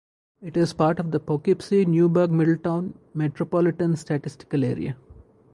It 0.41 0.57
is 0.57 0.73
part 0.73 0.97
of 0.99 1.11
the 1.11 1.19
Poughkeepsie-Newburgh-Middletown 1.19 2.95
Metropolitan 3.13 3.95
Statistical 3.95 4.63
Area. 4.65 4.95